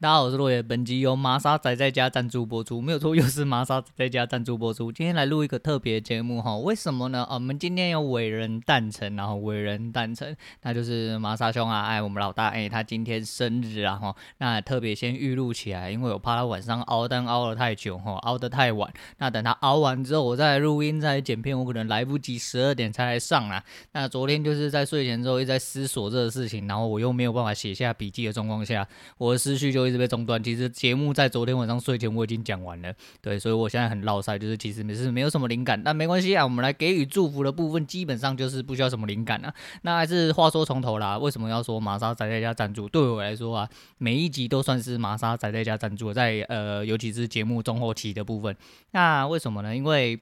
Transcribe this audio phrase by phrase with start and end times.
[0.00, 0.62] 大家好，我是落叶。
[0.62, 4.92] 本集由麻沙宅在家赞助播出，没有错，又是麻沙宅在家赞助播出。
[4.94, 7.26] 今天来录一个特别节目哈，为什么呢？
[7.28, 23.64] 我们今天有伟人诞辰，然后伟人诞辰，那就是麻沙兄啊，哎，我们老大，哎，他今天生日啊哈，那特别先预录起来，因为我怕他晚上熬灯熬了太久哈，熬得太晚，那等他熬完之后，我再录音再剪片，我可能来不及十二点才来上啊。
[23.94, 28.86] 那昨天就是在睡前之后一直在思索这个事情，然后我又没有办法写下笔记的状况下，
[29.18, 29.87] 我的思绪就。
[29.88, 30.42] 一直被中断。
[30.42, 36.44] 其实节目在昨天晚上睡前我已经讲完了，对，所以我现在很落赛，就是其实没是没有什么灵感，但没关系啊。
[36.44, 39.52] 我们来给予祝福的部分，基本上就是不需要什么灵感啊。
[39.82, 42.88] 那还是话说从头啦，为什么要说麻莎宅在家赞助？
[42.88, 43.68] 对我来说啊，
[43.98, 48.56] 每一集都算是麻莎宅在家赞助，在呃，尤其是节目中后期的部分。
[48.92, 49.74] 那为什么呢？
[49.74, 50.20] 因为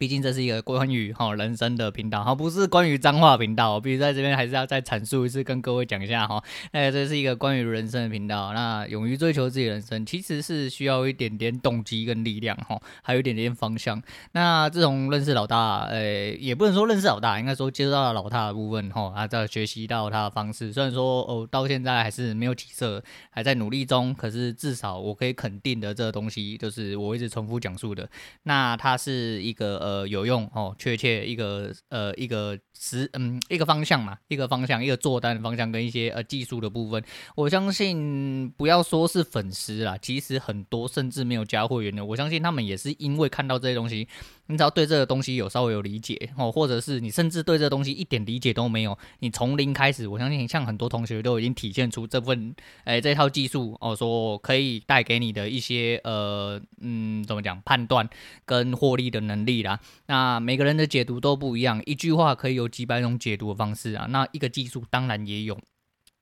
[0.00, 3.74] 毕竟这是一个关于哈人生的频道哈，不是关于脏话频道。
[3.74, 6.42] 我必须在这边还是要再阐述一次，跟各位讲一下哈。
[6.72, 8.54] 那这是一个关于人生的频道。
[8.54, 14.02] 那勇于追求自己人生，其实是需要一点点动机跟力量哈，还有一点点方向。
[14.32, 20.72] 那自从认识老大，诶，也不能说认识老大，应该说接触到了老大的部分哈，啊，在学习到他的方式。
[20.72, 24.14] 虽然说哦，到现在还是没有起色，还在努力中。
[24.14, 28.08] 可是至少我可以肯定的，这个东西就是我一直重复讲述的。
[28.44, 29.89] 那他是一个。
[29.89, 37.02] 呃，呃有用哦，确切一个呃一个时嗯一个方向嘛，一个方向，一个做单的方向跟一些呃技术的部分，
[37.34, 44.08] 我相信不要说是粉丝啦，其实很多甚至没有加会员的，我相信他们也是因为看到这些东西。
[44.50, 58.08] 你只要对这个东西有稍微有理解哦，或者是你甚至对这个东西一点理解都没有，你从零开始，我相信像很多同学都已经体现出这份诶这套技术哦，说可以带给你的一些呃嗯怎么讲判断
[58.44, 59.78] 跟获利的能力啦。
[60.06, 64.06] 那每个人的解读都不一样，一句话可以有几百种解读的方式啊。
[64.10, 65.56] 那一个技术当然也有，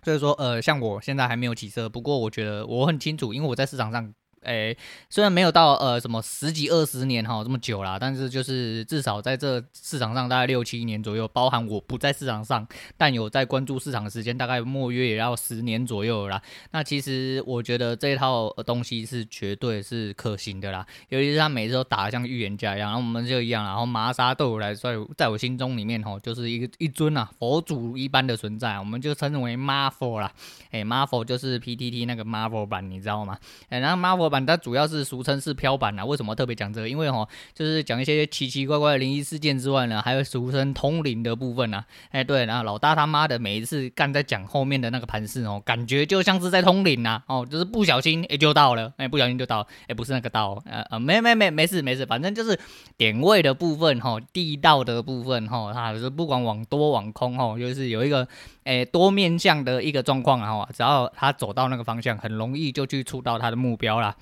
[0.04, 4.12] 所以说呃像我现在还没有起色，不过我觉得我很清楚，因为我在市场上。
[4.42, 4.76] 诶，
[5.10, 12.66] 虽然没有到呃什么十几二十年哈这么久啦，但是就是至少在这市场上大概六七年左右，包含我不在市场上，
[12.96, 16.40] 但有在关注市场的时间，大概莫约也要十年左右啦。
[16.70, 30.30] 那其实我觉得这一套东西是绝对是可行的啦，尤其是他每次都打得像预言家一样，然后我们就一样，然后麻沙对我来说，在我心中里面吼就是一个一尊啊佛祖一般的存在，我们就称为 Marvel 啦，
[30.70, 33.36] 诶 Marvel 就是 PTT 那个 Marvel 版，你知道吗？
[33.70, 34.28] 诶，然后 Marvel。
[34.28, 36.88] 版它主要是俗称是飘板啊，为什么特别讲这个？
[36.88, 41.84] 因为哈，就是讲一些奇奇怪怪的灵异事件之外呢，还有俗称通灵的部分啊。
[42.10, 52.58] 哎，对，然后老大他妈的每一次干在讲后面的那个盘势哦，感觉就像是在通灵呐，哦，就是不小心哎就到了，哎不小心就到，哎不是那个到，呃呃没没没没事没事，反正就是
[52.96, 58.26] 点位的部分哈，地道的部分哈，它就是不管往多往空哈，就是有一个
[58.64, 64.14] 哎多面向的一个状况啊，只要他走到那个方向，很容易就去触到他的目标啦。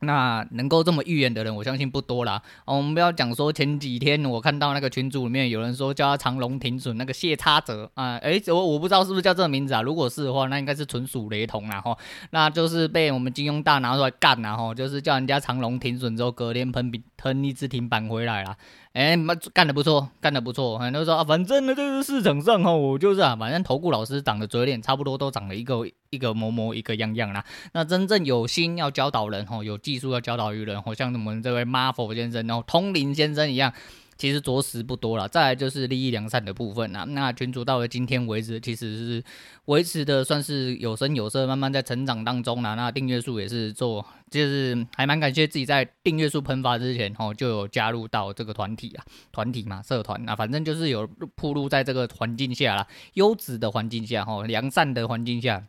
[0.00, 2.42] 那能够这么预言的人，我相信不多啦。
[2.64, 9.80] 哦，我们不要讲说前几天我看到那个群组里面有人说叫他长龙停损，那个谢叉泽啊，诶、我我不知道是不是叫这个名字啊。
[9.80, 11.96] 如果是的话，那应该是纯属雷同啦哈。
[12.30, 18.56] 那就是被我们金庸大拿出来干了哈，就是叫人家长龙停损之后，隔天喷喷一只停板回来啦。
[18.96, 20.78] 哎，妈干得不错，干得不错。
[20.78, 27.44] 很多人说啊，反正呢，就是市场上哈，我就是啊，反正投顾老师长的嘴脸差不多都长了一个一个模模一个样样啦。
[27.74, 33.70] 那真正有心要教导人哈，有技术要教导于人，好像我们这位马佛先生，然后通灵先生一样。
[34.16, 37.04] 其实着实不多了，再来就是利益良善的部分啊。
[37.04, 39.24] 那群主到了今天为止，其实是
[39.66, 42.74] 维持的算是有声有色，慢慢在成长当中啦。
[42.74, 55.62] 那订阅数也是做，就是还蛮感谢自己在订阅数喷发之前哦，就有加入到这个团体啊，团体嘛，社团啊，反正就是有暴露在这个环境下啦，优质的环境下哈，良善的环境下。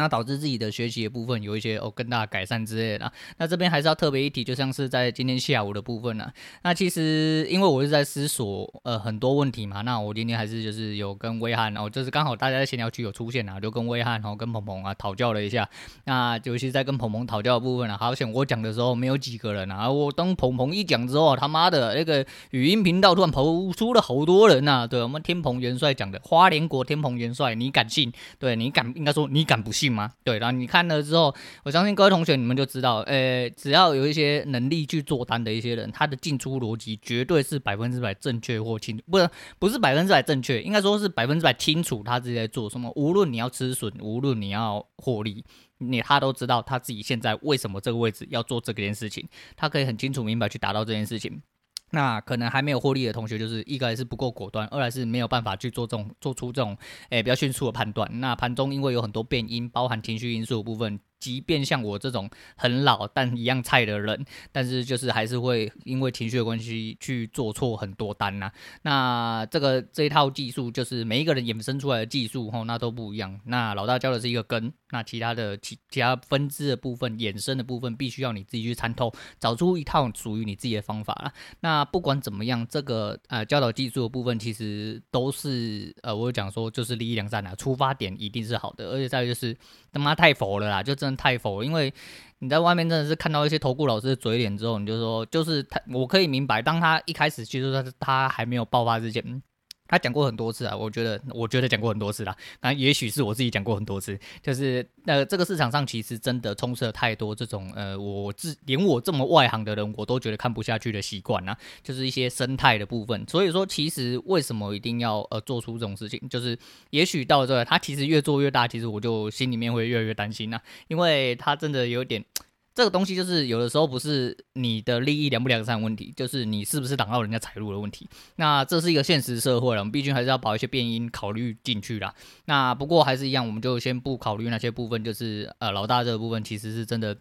[0.00, 3.12] 那导致自己的学习的部分有一些哦更大改善之类的。
[3.36, 6.30] 那这边还是要特别一提，就像是在今天下午的部分呢。
[6.62, 15.68] 那其实因为我是在思索呃很多问题嘛，那我今天还是就是有跟威汉哦，就是刚好大家在闲聊区有出现啊，就跟威汉哦跟鹏鹏啊讨教了一下。
[16.04, 23.44] 那尤其是在跟鹏鹏讨教的部分啊，好险我讲的时候没有几个人啊，我当鹏鹏一讲之后，他妈的那个语音频道突然跑
[23.76, 24.86] 出了好多人呐。
[24.86, 28.12] 对我们天蓬元帅讲的花莲国天蓬元帅，你敢信？
[28.38, 29.89] 对，你敢应该说你敢不信？
[29.90, 30.12] 吗？
[30.24, 31.34] 对，然后你看了之后，
[31.64, 39.28] 我相信各位同学你们就知道，诶，只要有一些能力去做单的一些人，他的进出逻辑绝对是百分之百正确或清，不是
[39.58, 42.92] 不是百分之百正确，应该说是百分之百清楚他自己在做什么。
[42.96, 45.44] 无论你要止损，无论你要获利，
[45.78, 49.26] 你他都知道他自己现在为什么这个位置要做这件事情，
[49.56, 51.42] 他可以很清楚明白去达到这件事情。
[51.90, 56.76] 那可能还没有获利的同学，就是一来是不够果断，二来是没有办法去做这种做出这种
[57.10, 58.08] 诶比较迅速的判断。
[58.20, 61.00] 那盘中因为有很多变因，包含情绪因素部分。
[61.20, 68.52] 即便像我这种很老但一样菜的人，但是就是还是会因为情绪的关系去做错很多单呐、啊。
[68.82, 73.38] 那这个这一套技术就是每一个人衍生出来的技术吼，那都不一样。
[73.44, 81.30] 那老大教的是一个根，那其他的其其他分支的部分、衍生的部分，必须要你自己去参透，找出一套属于你自己的方法了。
[81.60, 89.54] 那不管怎么样，这个呃教导技术的部分，其实都是呃我讲说就是利益两善啊，出发点一定是好的，而且再就是
[89.92, 91.09] 他妈太佛了啦，就真。
[91.16, 91.92] 太否，因为
[92.38, 99.42] 你在外面真的是看到一些投顾老师的嘴脸之后，你就说，就是他，我可以明白，当他一开始其实他他还没有爆发之前。
[99.90, 102.34] 他讲过很多次啊，我觉得，我觉得讲过很多次啦。
[102.62, 113.24] 那也许是我自己讲过很多次，就是呃，这个市场上其实真的充斥了太多这种呃，我自连我这么外行的人，我都觉得看不下去的习惯啊，就是一些生态的部分。
[113.28, 116.20] 所以说，其实为什么一定要呃做出这种事情？
[116.28, 116.56] 就是
[116.90, 122.24] 也许到这，他其实越做越大，其实我就心里面会越来越担心啊，因为他真的有点。
[122.74, 128.08] 这个东西就是有的时候不是你的利益良不良善问题，就是你是不是挡到人家财路的问题。
[128.36, 132.14] 那这是一个现实社会了，我们毕竟还是要把一些变音考虑进去啦。
[132.46, 137.16] 那不过还是一样，我们就先不考虑那些部分，就是呃老大这个部分其实是真的。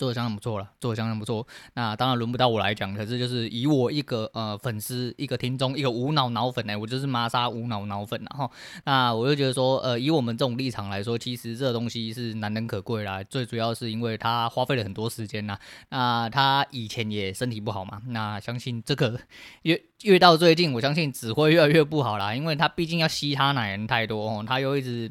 [0.00, 1.46] 做的相当不错了，做的相当不错。
[1.74, 8.18] 那当然轮不到我来讲，可是就是以我一个呃粉丝、一个听众、一个无脑脑粉呢，我就是玛莎无脑脑粉。
[8.30, 8.50] 然后，
[8.86, 13.22] 那我就觉得说，呃，以我们这种立场来说，其实这东西是难能可贵啦。
[13.24, 15.58] 最主要是因为他花费了很多时间呐。
[15.90, 19.20] 那他以前也身体不好嘛，那相信这个
[19.64, 22.34] 越越到最近，我相信只会越来越不好啦。
[22.34, 25.10] 因为他毕竟要吸他奶人太多哦，他又一直。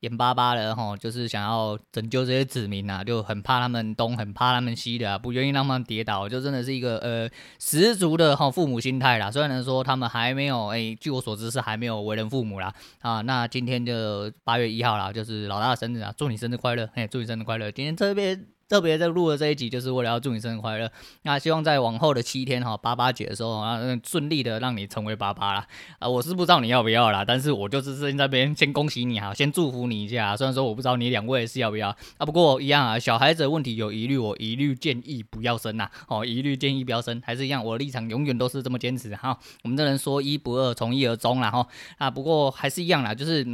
[0.00, 7.28] 眼巴巴的吼，就是想要拯救这些子民啊，就很怕他们东，很怕他们西的，不愿意让他们跌倒，就真的是一个呃
[7.58, 9.30] 十足的哈父母心态啦。
[9.30, 13.20] 虽然说他们还没有，哎，据我所知是还没有为人父母啦啊。
[13.22, 17.70] 那今天就八月一号啦，就是老大的生日啊，祝你生日快乐，嘿，祝你生日快乐。
[17.70, 18.55] 今天特别。
[18.68, 20.90] 特别在录的这一集，就是为了要祝你生日快乐。
[21.22, 25.66] 那希望在往后的七天哈，八八节的时候啊，顺利的让你成为爸爸啦。
[26.00, 30.36] 啊，我是不知道你要不要啦，但是我就是在边先恭喜你哈，先祝福你一下。
[30.36, 35.88] 虽然说我不知道你两位是要不要啊，不过一样啊，小孩子的问题有疑虑，我一律建议不要生呐。
[36.08, 39.38] 哦，一律建议不要生，还是一样，我的立场永远都是这么坚持哈。
[39.62, 41.66] 我们这人说一不二，从一而终啦哈。
[41.98, 43.46] 啊，不过还是一样啦，就是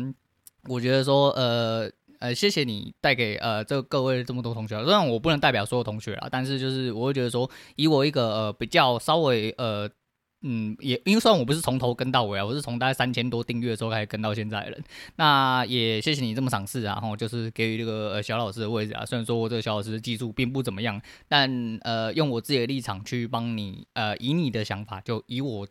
[0.68, 1.90] 我觉得说呃。
[2.22, 4.80] 呃，谢谢你带给呃这各位这么多同学。
[4.84, 9.90] 虽然我不能代表所有同学啦，但是就是我会觉得说，以我一个呃比较稍微呃
[10.42, 14.84] 嗯也，因为虽然我不是从头跟到尾啊，我是从大概三千多订阅的时候开始跟到现在的人。
[15.16, 19.04] 那也谢谢你这么赏识啊，然后就是给予这个呃小老师的位置啊。
[19.04, 25.66] 虽然说我这个小老师的技术并不怎么样，但呃用我自己的立场去帮你呃以你的想法，就以我。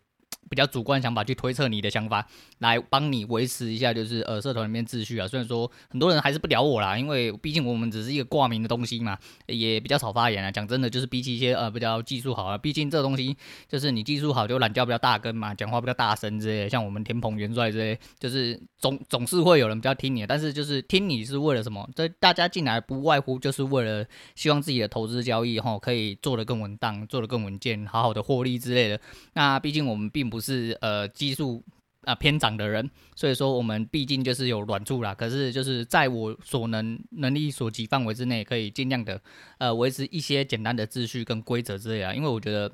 [0.50, 2.28] 比较主观想法去推测你的想法，
[2.60, 5.28] 来帮你维持一下，就是呃社团里面秩序啊。
[5.28, 9.18] 虽然说很多人还是不聊我啦，因为毕竟我们只是一个挂名的东西嘛，
[9.48, 10.52] 也比较少发言啊。
[10.52, 13.36] 讲真的，就是比起一些呃比较技术好啊，毕竟这东西
[13.70, 16.68] 就是你技术好就懒觉比较大根嘛，讲话比较大声之类。
[16.68, 21.90] 像我们天蓬元帅之类，就是总总是会有人比较听你的，但是就是听你是为了什么？
[21.96, 24.06] 这大家进来不外乎就是为了
[24.36, 29.00] 希望自己的投资交易哈可以做得更稳当，做得更稳健，好好的获利之类的。
[29.34, 31.64] 那毕竟我们并不是呃激素
[32.06, 35.14] 啊、偏长的人，所以说我们毕竟就是有软处啦。
[35.14, 39.22] 可是就是在我所能能力所及范围之内，可以尽量的
[39.60, 42.12] 呃维持一些简单的秩序跟规则之类啊。
[42.12, 42.72] 因为我觉得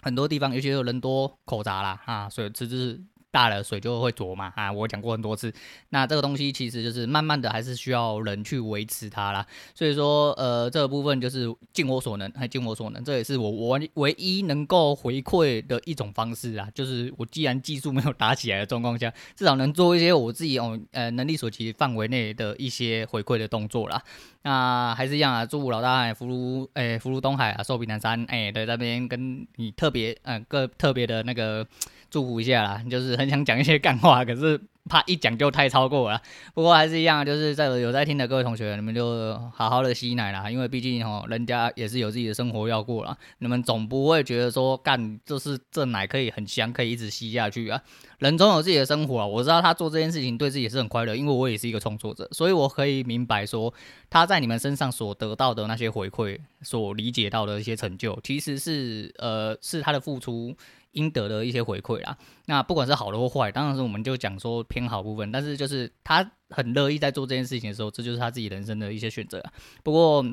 [0.00, 2.98] 很多地方，尤其是人多口杂啦啊，所以这就是。
[3.34, 4.70] 大了水就会浊嘛啊！
[4.70, 5.52] 我讲过很多次，
[5.88, 9.44] 那这个东西其实就是慢慢的还是需要人去维持它啦。
[9.74, 16.68] 所以说，呃，这个部分就是尽我所能，还尽我所能，这也是我我唯一能够回馈的一种方式啊。
[16.72, 24.00] 就是我既然技术没有打起来的状况下，至少能做一些我自己哦呃能力所及范围内的一些回馈的动作啦。
[24.44, 31.66] 那还是一样啊，祝老大福如诶福如东海啊，寿比南山哎，在这边跟你特别嗯、个特别的那个。
[32.10, 34.60] 祝福一下啦，就是很想讲一些干话，可是
[34.90, 36.20] 怕一讲就太超过了。
[36.52, 43.16] 不过还是一样，就是在有在听的各位同学，你们就好好的吸奶啦，因为毕竟哦，人家也是有自己的生活要过啦。
[43.38, 47.80] 你们总不会觉得说干就是这奶可以很香，可以一直吸下去啊。
[48.18, 49.26] 人总有自己的生活啊。
[49.26, 53.72] 我知道他做这件事情对自己也是很快乐，因为我也是一个创作者，所以我可以明白说
[54.10, 60.54] 他在你们身上所得到的那些回馈，所理解到的一些成就，其实是呃是他的付出。
[60.94, 69.44] 应得的一些回馈啦，那不管是好的或坏，当然是我们就讲说偏好部分，但是就是他很乐意在做这件事情的时候，这就是他自己人生的一些选择。
[69.82, 70.24] 不过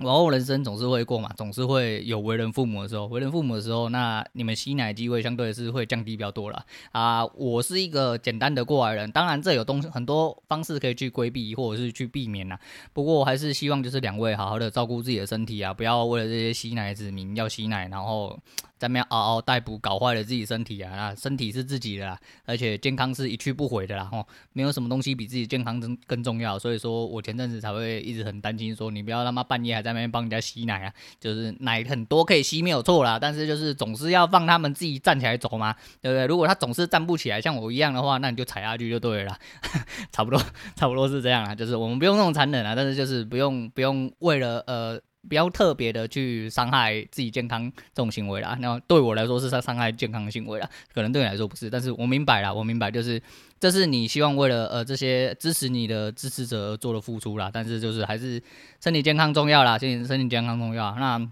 [0.00, 3.06] 往后人生总是会过嘛，总是会有为人父母的时候。
[3.06, 7.24] 为人父母的时候，那你们吸奶机会相对是会降低比较多了啊。
[7.26, 12.58] 我是一个简单的过来人，当然这有东西很多方式可以去规避或者是去避免呐。
[12.92, 18.36] 不过我还是希望就是两位好好的照顾自己的身体啊，不要为了这些吸奶子民要吸奶，然后。
[18.78, 20.92] 在那边嗷嗷待哺，搞坏了自己身体啊！
[20.94, 24.04] 啊，身体是自己的啦，而且健康是一去不回的啦。
[24.04, 26.58] 吼，没有什么东西比自己健康更更重要。
[26.58, 30.92] 所以说我前阵子才会一直很担心，说你不要他妈半夜还在那边帮人家吸奶啊！
[31.20, 36.26] 就是奶很多可以吸没有错啦，但是就是总是要放他们自己站起来走嘛，对不对？
[36.26, 39.38] 如果他总是站不起来，像我一样的话，那你就踩下去就对了。
[40.10, 40.38] 差不多，
[40.74, 41.54] 差不多是这样啊。
[41.54, 45.00] 就是我们不用那么残忍啊，但是就是不用不用为了呃。
[45.28, 53.20] 不要特别的去伤害自己健康这种行为啦，那对我来说是伤伤害健康的行为啦，可能对你来说不是，但是我明白啦，我明白就是
[53.58, 58.42] 这是你希望为了呃这些支持你的支持者做的付出啦，但是就是还是
[58.80, 61.30] 身体健康重要啦，身体身体健康重要，那。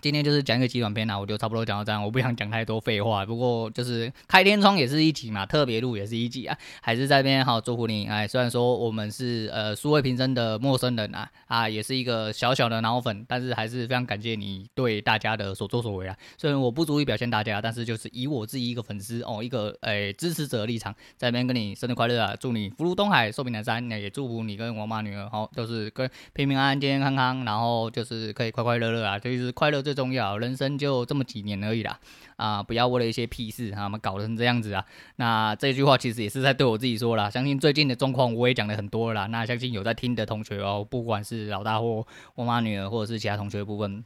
[0.00, 3.24] 今天就是讲一个极短篇啦，我就差不多讲到这样，我不想讲太多废话。
[3.24, 8.06] 不过就是开天窗也是一集嘛，特别录也是一集啊，还是在这边好祝福你。
[8.06, 16.16] 哎，虽然说我们是呃素未平生的陌生人啊，啊，也是一个小小的脑粉，但是还是非常感谢你对大家的所作所为啊。
[16.36, 31.98] 虽然我不足以表现大家，但是就是以我自己一个粉丝哦，一个哎支持者的立场，在这边跟你生日快乐啊，祝你福如东海，寿比南山，那也祝福你跟王妈女儿好，都、就是跟平平安安、健健康康，然后就是可以快快乐乐啊，就是快乐最重要，人生就这么几年而已啦，
[32.36, 34.84] 啊，不要为了一些屁事啊，们搞成这样子啊。
[35.16, 37.30] 那这句话其实也是在对我自己说啦。
[37.30, 39.26] 相信最近的状况我也讲的很多了啦。
[39.28, 44.04] 那相信有在听的同学哦，不管是老大或我妈女儿，或者是其他同学部分，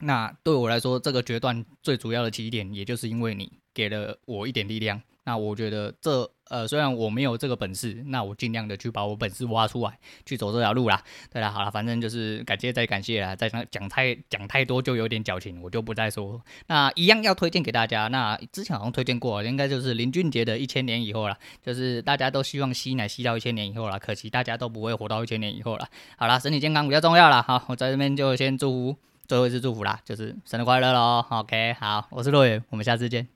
[0.00, 5.00] 那对我来说，这个决断最主要的起点，也就是因为你给了我一点力量。
[5.24, 11.00] 那我觉得这呃，虽然我没有这个本事，那我尽量的去把我本事挖出来，去走这条路啦。
[11.32, 16.40] 对啦，好了，反正就是感谢再感谢啦，再讲讲太讲太多就有点矫情，我就不再说。
[16.66, 25.88] 那一样要推荐给大家，那之前好像推荐过，应该就是林俊杰的一千年以后啦，就是大家都希望吸奶吸到一千年以后啦，可惜大家都不会活到一千年以后啦。
[26.16, 27.42] 好啦，身体健康比较重要啦。
[27.42, 28.96] 好，我在这边就先祝福
[29.28, 31.24] 最后一次祝福啦，就是生日快乐喽。
[31.28, 33.28] OK，好，我是洛远，我们下次见。